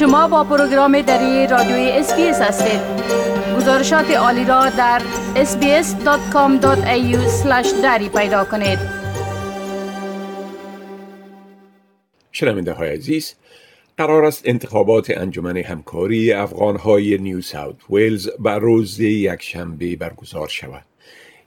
[0.00, 2.80] شما با پروگرام دری رادیوی SBS هستید.
[3.56, 5.02] گزارشات عالی را در
[5.34, 6.66] sbs.com.au
[7.82, 8.78] دری پیدا کنید.
[12.32, 13.34] شنونده های عزیز
[13.96, 20.84] قرار است انتخابات انجمن همکاری افغان های نیو ساوت ویلز به روز یکشنبه برگزار شود.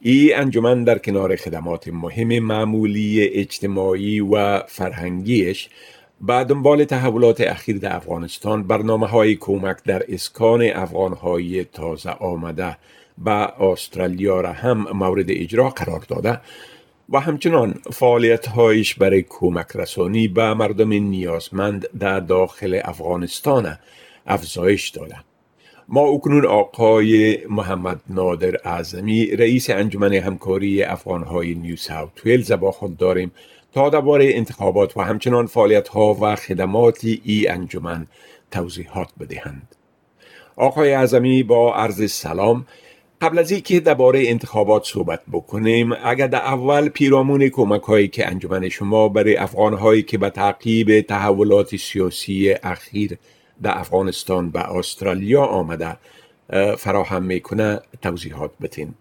[0.02, 5.70] این انجمن در کنار خدمات مهم معمولی اجتماعی و فرهنگیش
[6.22, 12.78] بعد دنبال تحولات اخیر در افغانستان برنامه های کمک در اسکان افغان های تازه آمده
[13.18, 16.40] به استرالیا را هم مورد اجرا قرار داده
[17.10, 23.78] و همچنان فعالیت هایش برای کمک رسانی به مردم نیازمند در داخل افغانستان
[24.26, 25.16] افزایش داده
[25.88, 32.98] ما اکنون آقای محمد نادر اعظمی رئیس انجمن همکاری افغانهای نیو ساوت ویلز با خود
[32.98, 33.32] داریم
[33.74, 38.08] تا درباره انتخابات و همچنان فعالیت ها و خدمات ای انجمن
[38.52, 39.76] توضیحات بدهند.
[40.56, 42.66] آقای اعظمی با عرض سلام
[43.22, 48.70] قبل از اینکه درباره انتخابات صحبت بکنیم اگر در اول پیرامون کمک هایی که انجمن
[48.70, 53.18] شما برای افغان هایی که به تعقیب تحولات سیاسی اخیر
[53.62, 55.98] در افغانستان و استرالیا آمده
[56.78, 58.94] فراهم می‌کنه توضیحات بتین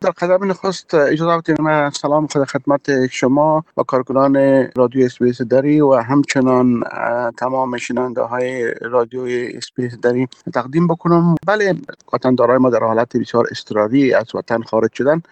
[0.00, 4.36] در قدم نخست اجازه بدید من سلام خود خدمت شما و کارکنان
[4.76, 6.82] رادیو SBS دری و همچنان
[7.36, 11.34] تمام شنونده های رادیو SBS دری تقدیم بکنم.
[11.46, 11.74] بله
[12.12, 15.22] وطندارای ما در حالت بسیار اضطراری از وطن خارج شدن.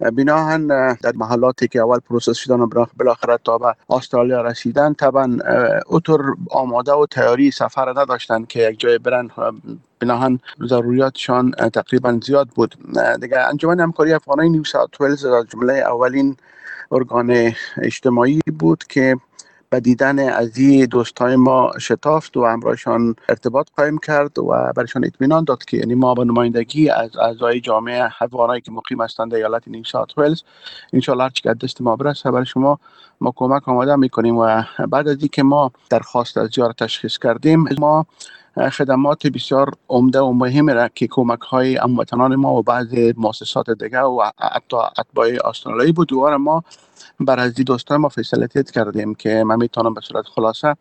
[0.00, 5.38] بناءً در محلاتی که اول process شدن و بالاخره تا به استرالیا رسیدن طبعا
[5.86, 6.18] اوطور
[6.50, 9.30] آماده و تیاری سفر نداشتن که یک جای برن.
[10.00, 12.74] بناهن ضروریاتشان تقریبا زیاد بود.
[13.20, 16.36] دیگه انجمن همکاری افغانای نیو ساوت ولز جمله اولین
[16.92, 17.52] ارگان
[17.82, 19.16] اجتماعی بود که
[19.70, 25.44] به دیدن از این دوستای ما شتافت و همراهشان ارتباط قایم کرد و برشان اطمینان
[25.44, 29.68] داد که یعنی ما به نمایندگی از اعضای جامعه افغانایی که مقیم هستند در ایالت
[29.68, 30.42] نیو ساوت ولز
[30.92, 32.78] انشالله هر چقدر دست ما برسه برای شما
[33.20, 38.06] ما کمک آماده می‌کنیم و بعد از اینکه ما درخواست از زیارت تشخیص کردیم ما
[38.72, 44.00] خدمات بسیار عمده و مهم را که کمک های هموطنان ما و بعض مؤسسات دیگه
[44.00, 46.64] و حتی اتباع استرالیایی بود دوباره ما
[47.20, 50.76] بر از دوستان ما فیصلتیت کردیم که من می‌تونم به صورت خلاصه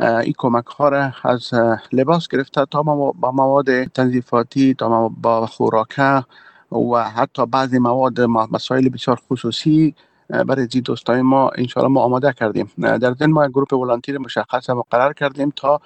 [0.00, 1.50] این کمک ها را از
[1.92, 6.24] لباس گرفته تا با مواد تنظیفاتی تا با خوراکه
[6.72, 9.94] و حتی بعضی مواد مسائل بسیار خصوصی
[10.28, 12.70] برای زی دوستای ما انشاءالله ما آماده کردیم.
[12.78, 15.80] در ضمن ما گروه ولانتیر مشخص مقرر کردیم تا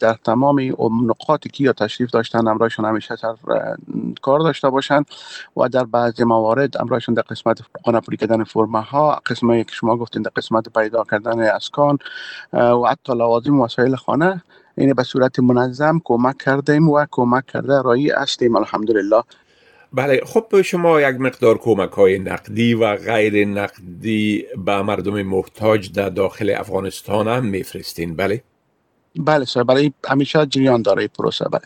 [0.00, 0.60] در تمام
[1.10, 3.34] نقاطی که یا تشریف داشتن امرایشون همیشه سر
[4.22, 5.06] کار داشته باشند
[5.56, 10.22] و در بعضی موارد امرایشون در قسمت قانپوری کردن فرمه ها قسمه که شما گفتین
[10.22, 11.98] در قسمت پیدا کردن اسکان
[12.52, 14.42] و حتی لوازم وسایل خانه
[14.78, 18.56] این به صورت منظم کمک کردیم و کمک کرده رایی هستیم.
[18.56, 19.22] الحمدلله.
[19.92, 26.08] بله خب شما یک مقدار کمک های نقدی و غیر نقدی به مردم محتاج در
[26.08, 28.42] داخل افغانستان هم میفرستین بله؟
[29.16, 31.62] بله سر برای همیشه جریان داره پروسه بله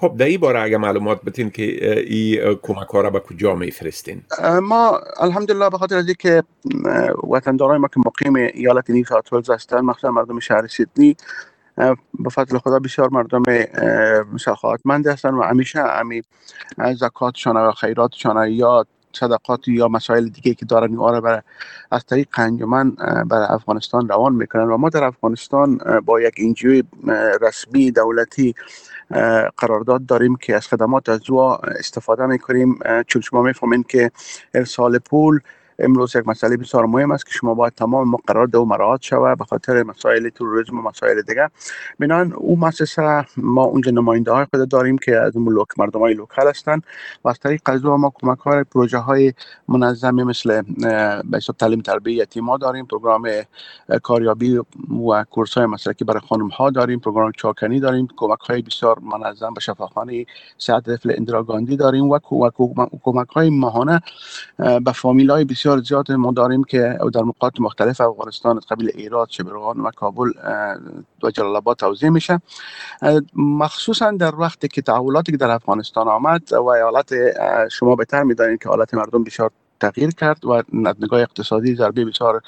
[0.00, 1.62] خب در این باره اگر معلومات بتین که
[2.00, 4.22] این کمک ها را به کجا میفرستین
[4.62, 6.42] ما الحمدلله به خاطر از که
[7.30, 11.16] وطندارای ما که مقیم ایالت نیو ساوت ولز هستند مخصوصا مردم شهر سیدنی
[12.18, 13.42] به فضل خدا بسیار مردم
[14.40, 16.22] سخاوتمند هستند و همیشه امی
[16.94, 21.40] زکاتشان و خیراتشان یا صدقات یا مسائل دیگه که دارن این برای
[21.90, 22.90] از طریق انجمن
[23.26, 26.82] برای افغانستان روان می‌کنن و ما در افغانستان با یک انجیوی
[27.40, 28.54] رسمی دولتی
[29.56, 31.20] قرارداد داریم که از خدمات از
[31.78, 32.78] استفاده می‌کنیم.
[33.06, 34.10] چون شما می‌فهمین که
[34.54, 35.40] ارسال پول
[35.78, 39.44] امروز یک مسئله بسیار مهم است که شما باید تمام مقررات او مراعات شود به
[39.44, 41.50] خاطر مسائل تروریسم و مسائل دیگه.
[41.98, 46.48] بنان او مؤسسه ما اونجا نماینده های خود داریم که از ملوک مردم های لوکل
[46.48, 46.82] هستند
[47.24, 49.32] و از طریق از ما کمک های پروژه های
[49.68, 50.62] منظمی مثل
[51.30, 53.28] به تعلیم تربیه یتیما داریم پروگرام
[54.02, 54.60] کاریابی
[55.08, 59.54] و کورس های مسلکی برای خانم ها داریم پروگرام چاکنی داریم کمک های بسیار منظم
[59.54, 60.26] به شفاخانه
[60.58, 62.18] صحت طفل اندراگاندی داریم و
[63.02, 64.00] کمک های ماهانه
[64.58, 68.90] به فامیل های بسیار بسیار زیاد ما داریم که در نقاط مختلف افغانستان از قبیل
[68.94, 70.30] ایراد شبرغان و کابل
[71.22, 72.40] و جلال آباد توضیح میشه.
[73.36, 77.14] مخصوصا در وقتی که تحولاتی که در افغانستان آمد و حالت
[77.68, 80.62] شما بهتر می‌دانید که حالت مردم بسیار تغییر کرد و
[81.00, 82.42] نگاه اقتصادی ضربه بسیار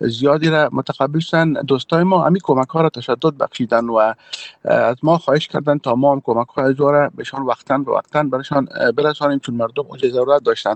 [0.00, 1.52] زیادی را متقبل شدن.
[1.52, 4.14] دوستای ما همین کمک ها را تشدد بخشیدن و
[4.64, 8.68] از ما خواهش کردن تا ما هم کمک های را بهشان وقتا به وقتا برشان
[8.96, 10.74] برسانیم چون مردم اوج ضرورت داشتن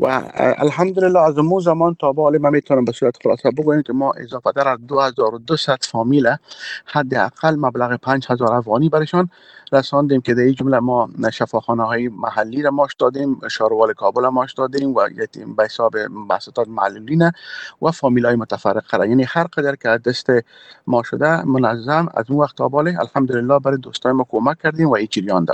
[0.00, 4.12] و الحمدلله از اون زمان تا به من می‌تونم به صورت خلاصه بگویم که ما
[4.12, 6.36] اضافه در از 2200 فامیل
[6.84, 9.28] حداقل مبلغ 5000 افغانی برشان
[9.72, 14.52] رساندیم که در این جمله ما شفاخانه های محلی را ماش دادیم شاروال کابل ماش
[14.52, 15.08] دادیم و
[15.56, 15.92] به حساب
[16.30, 17.30] بسطات معلولین
[17.82, 18.96] و فامیل های متفرقه.
[18.98, 20.26] را یعنی هر قدر که دست
[20.86, 25.08] ما شده منظم از اون وقت تا الحمدلله برای دوستای ما کمک کردیم و این
[25.10, 25.46] جریان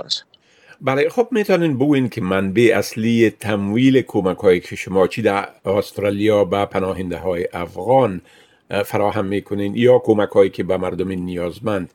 [0.81, 6.45] بله خب می‌تونین بگوین که منبع اصلی تمویل کمک های که شما چی در استرالیا
[6.45, 8.21] به پناهنده های افغان
[8.85, 11.93] فراهم می‌کنین یا کمک هایی که به مردم نیازمند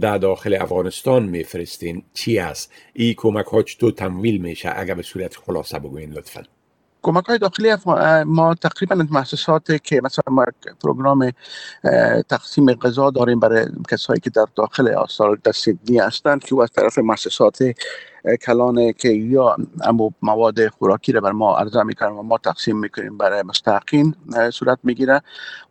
[0.00, 5.36] در داخل افغانستان میفرستین چی است؟ این کمک ها چطور تمویل میشه؟ اگر به صورت
[5.36, 6.42] خلاصه بگوین لطفا.
[7.04, 7.76] کمک های داخلی
[8.26, 10.44] ما تقریبا مؤسسات که مثلا ما
[10.82, 11.30] پروگرام
[12.28, 16.98] تقسیم غذا داریم برای کسایی که در داخل آستار در سیدنی هستند که از طرف
[16.98, 17.58] مؤسسات
[18.46, 19.56] کلانه که یا
[20.22, 24.14] مواد خوراکی رو بر ما عرضه می‌کنن و ما تقسیم می‌کنیم برای مستحقین
[24.52, 25.22] صورت می‌گیره.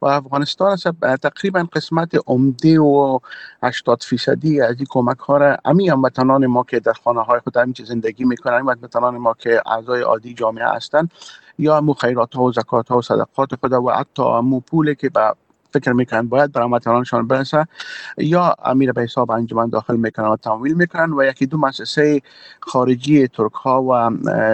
[0.01, 0.77] و افغانستان
[1.21, 3.19] تقریبا قسمت عمده و
[3.63, 7.57] 80 فیصدی از این کمک ها را امی هموطنان ما که در خانه های خود
[7.57, 11.11] همین زندگی می‌کنن هموطنان ما که اعضای عادی جامعه هستند
[11.59, 15.09] یا امو خیرات ها و زکات ها و صدقات خود و حتی امو پولی که
[15.09, 15.33] به
[15.73, 17.67] فکر می‌کنن باید برای وطنانشان برسه
[18.17, 22.21] یا امیر به حساب انجمن داخل می‌کنن و تمویل می‌کنن و یکی دو مؤسسه
[22.59, 24.09] خارجی ترک ها و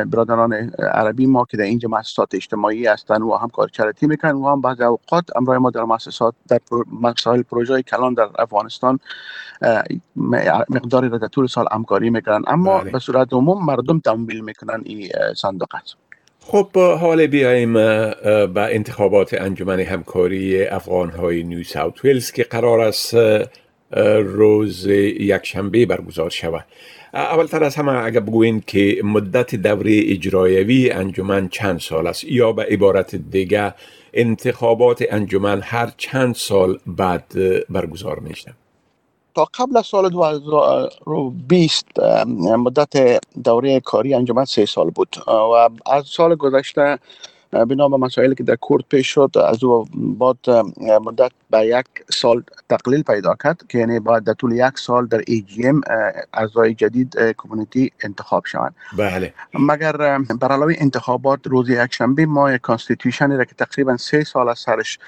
[0.05, 0.53] برادران
[0.93, 4.61] عربی ما که در اینجا مؤسسات اجتماعی هستند و هم کار چریتی می‌کنن و هم
[4.61, 6.59] بعضی اوقات امرای ما در مؤسسات در
[7.01, 8.99] مسائل پروژه کلان در افغانستان
[10.69, 12.91] مقداری را در طول سال همکاری می‌کنن اما بله.
[12.91, 15.67] به صورت عموم مردم تمویل می‌کنن این صندوق
[16.51, 23.17] خب حال بیایم به انتخابات انجمن همکاری افغان های نیو ساوت ویلز که قرار است
[24.23, 26.65] روز یکشنبه برگزار شود.
[27.13, 32.63] اولتر از همه اگر بگوین که مدت دوره اجرایوی انجمن چند سال است یا به
[32.63, 33.73] عبارت دیگه
[34.13, 37.33] انتخابات انجمن هر چند سال بعد
[37.69, 38.53] برگزار میشه
[39.39, 41.85] تا قبل از سال 2020
[42.57, 45.15] مدت دوره کاری انجمن سه سال بود.
[45.27, 46.99] و از سال گذشته
[47.51, 49.85] بنا به مسائلی که در کورت پیش شد از او
[50.19, 50.49] بعد
[51.05, 55.21] مدت به یک سال تقلیل پیدا کرد که یعنی باید در طول یک سال در
[55.27, 55.81] AGM
[56.33, 58.75] اعضای جدید community انتخاب شوند.
[58.97, 59.33] بله.
[59.53, 64.23] مگر بر علاوه انتخابات روز یک شنبه ما یک constitution ی را که تقریبا سه
[64.23, 64.99] سال از سرش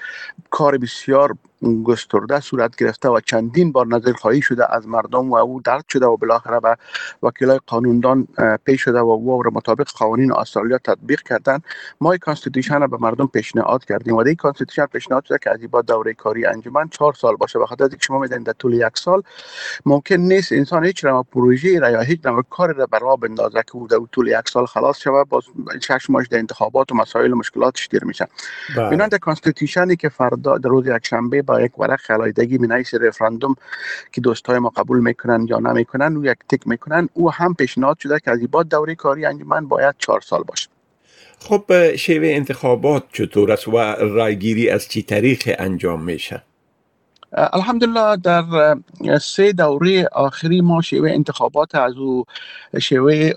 [0.50, 1.36] کار بسیار
[1.84, 6.06] گسترده صورت گرفته و چندین بار نظر خواهی شده از مردم و او درد شده
[6.06, 6.78] و بالاخره به
[7.24, 8.28] وکیلای قانوندان
[8.66, 11.60] پیش شده و او را مطابق قوانین استرالیا تطبیق کردن
[12.02, 14.16] ما constitution را به مردم پیشنهاد کردیم.
[14.16, 17.60] و این constitution پیشنهاد شده که از با دوره کاری انجمن چهار سال باشه.
[17.60, 19.24] به خاطر اینکه شما میدین در طول یک سال
[19.86, 23.76] ممکن نیست انسان هیچ نوع پروژه را یا هیچ نوع کاری را برا بندازه که
[23.76, 25.44] او در طول یک سال خلاص شود باز
[25.82, 28.28] شش ماه در انتخابات و مسائل و مشکلاتش دیر میشه
[28.78, 28.90] بله.
[28.90, 33.56] بنابراین constitution ی که فردا در روز یک شنبه یک ورق خلایدگی می نویسه رفراندوم
[34.12, 38.20] که دوستای ما قبول می‌کنن یا نمی‌کنن او یک tick می‌کنن او هم پیشنهاد شده
[38.20, 40.70] که از بعد دوره کاری انجمن باید چهار سال باشه.
[41.40, 46.44] خب شیوه انتخابات چطور است و رایگیری از چی طریق انجام میشه؟
[47.34, 48.44] الحمدلله در
[49.22, 52.26] سه دوره آخری ما شیوه انتخابات از او
[52.80, 53.32] شیوه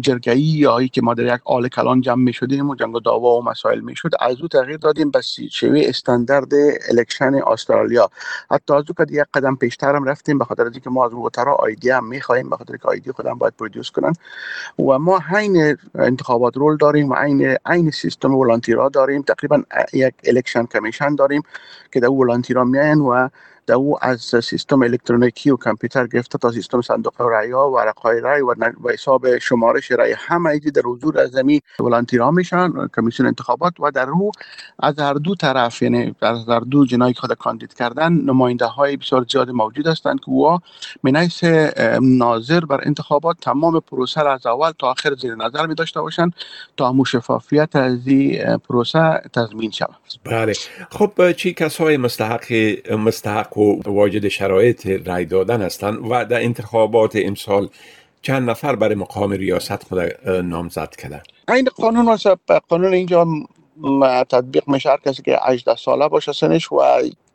[0.00, 3.36] جرگهی یا که ما در یک hall کلان جمع می شدیم و جنگ و دعوا
[3.36, 5.20] و مسائل می شد از او تغییر دادیم به
[5.50, 6.52] شیوه استاندارد
[6.90, 8.10] election استرالیا.
[8.50, 11.47] حتی از او که یک قدم پیشتر هم رفتیم به خاطر اینکه ما از voter
[11.47, 14.12] ها ID هم می خواهیم به خاطر که ID خودم باید produce کنن.
[14.78, 19.22] و ما عین انتخابات roll داریم و عین عین سیستم volunteer ا داریم.
[19.22, 21.42] تقریبا یک الکشن کمیشن داریم
[21.92, 23.30] که در ولانتیرا میان و
[23.66, 28.20] در او از سیستم الکترونیکی و کامپیوتر گرفته تا سیستم صندوق رای ها و های
[28.20, 28.54] رای و
[28.92, 34.04] حساب شمارش رای همه ایدی در حضور از زمین ولانتیرها میشن کمیسیون انتخابات و در
[34.04, 34.30] رو
[34.78, 39.26] از هر دو طرف یعنی از هر دو جنایی خود کاندید کردن نماینده های بسیار
[39.30, 40.58] زیاد موجود هستند که او
[41.02, 41.44] منیس
[42.02, 46.34] ناظر بر انتخابات تمام پروسه را از اول تا آخر زیر نظر می داشته باشند
[46.76, 49.96] تا همون شفافیت از این پروسه تضمین شود.
[50.24, 50.52] بله.
[50.90, 52.52] خب چی کسای مستحق
[52.90, 57.68] مستحق و واجد شرایط رای دادن هستند و در انتخابات امسال
[58.22, 61.22] چند نفر برای مقام ریاست خود نامزد کردن.
[61.48, 62.16] این قانون
[62.68, 63.26] قانون اینجا
[64.30, 66.82] تطبیق میشه کسی که 18 ساله باشه سنش و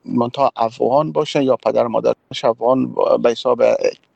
[0.05, 3.63] منتها افغان باشه یا پدر مادرش افغان به حساب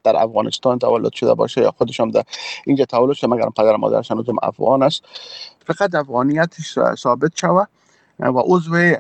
[0.03, 2.23] در افغانستان تولد شده باشه یا خودش هم در
[2.65, 5.03] اینجا تولد شده مگر پدر مادرش هم افغان است.
[5.67, 7.65] فقط افغانیتش ثابت شوه
[8.19, 8.95] و عضو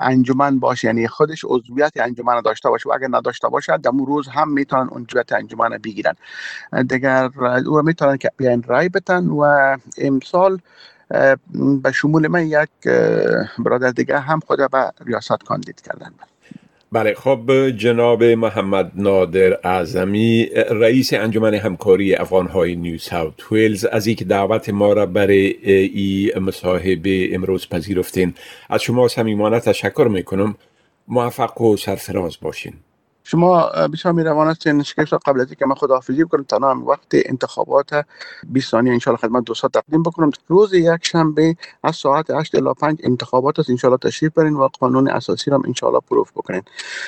[0.00, 2.88] انجمن باشه یعنی خودش عضویت انجمن داشته باشه.
[2.88, 6.14] و اگر نداشته باشه در روز هم می‌تونن عضویت انجمن بگیرن.
[6.88, 7.30] دیگر
[7.66, 10.58] او می‌تونن که بیان رای بتن و امسال
[11.82, 12.70] به شمول من یک
[13.58, 16.12] برادر دیگه هم خود به ریاست کاندید کردن.
[16.92, 24.24] بله خب جناب محمد نادر اعظمی رئیس انجمن همکاری افغانهای نیو ساوت ویلز از اینکه
[24.24, 28.34] دعوت ما را برای این مصاحبه امروز پذیرفتین.
[28.70, 30.56] از شما صمیمانه تشکر می‌کنم.
[31.08, 32.74] موفق و سرفراز باشین.
[33.24, 36.42] شما بسیار میروان هستین شکیف قبل از اینکه من خداحافظی بکنم.
[36.42, 38.04] تنها وقت انتخابات
[38.44, 40.30] 20 ثانیه انشالله خدمت دوستان تقدیم بکنم.
[40.48, 43.70] روز یک شنبه از ساعت 8 الی 5 انتخابات است.
[43.70, 46.62] انشالله تشریف برین و قانون اساسی را انشالله پروف بکنین.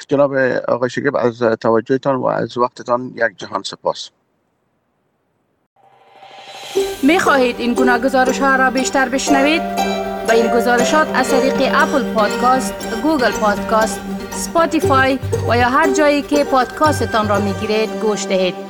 [0.08, 0.34] جناب
[0.68, 4.10] آقای شکیب از توجهتان و از وقتتان یک جهان سپاس.
[7.02, 9.62] می خواهید این گونه گزارش ها را بیشتر بشنوید؟
[10.26, 14.00] با این گزارشات از طریق Apple Podcast، Google Podcast،
[14.36, 15.18] Spotify
[15.48, 18.65] و یا هر جایی که پادکاستتان را می گیرید گوش دهید.